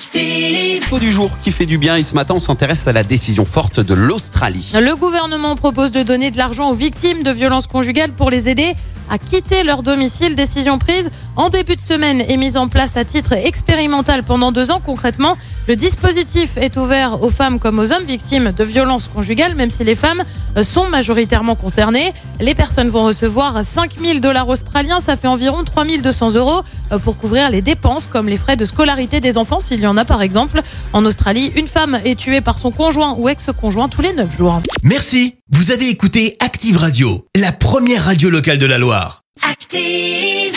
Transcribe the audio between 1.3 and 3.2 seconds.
qui fait du bien et ce matin on s'intéresse à la